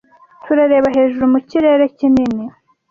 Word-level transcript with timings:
Turareba 0.43 0.87
hejuru 0.97 1.25
mu 1.33 1.39
kirere 1.49 1.85
kinini, 1.97 2.43